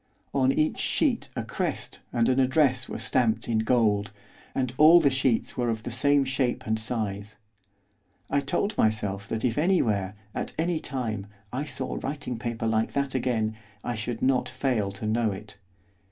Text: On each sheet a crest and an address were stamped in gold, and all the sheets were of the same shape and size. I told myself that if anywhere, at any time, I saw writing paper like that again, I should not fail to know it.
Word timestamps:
On 0.33 0.51
each 0.51 0.79
sheet 0.79 1.29
a 1.35 1.43
crest 1.43 1.99
and 2.11 2.27
an 2.27 2.39
address 2.39 2.89
were 2.89 2.97
stamped 2.97 3.47
in 3.47 3.59
gold, 3.59 4.09
and 4.55 4.73
all 4.77 4.99
the 4.99 5.11
sheets 5.11 5.55
were 5.55 5.69
of 5.69 5.83
the 5.83 5.91
same 5.91 6.25
shape 6.25 6.65
and 6.65 6.79
size. 6.79 7.35
I 8.27 8.39
told 8.39 8.75
myself 8.79 9.27
that 9.29 9.45
if 9.45 9.59
anywhere, 9.59 10.15
at 10.33 10.53
any 10.57 10.79
time, 10.79 11.27
I 11.53 11.65
saw 11.65 11.99
writing 12.01 12.39
paper 12.39 12.65
like 12.65 12.93
that 12.93 13.13
again, 13.13 13.55
I 13.83 13.93
should 13.93 14.23
not 14.23 14.49
fail 14.49 14.91
to 14.93 15.05
know 15.05 15.31
it. 15.33 15.57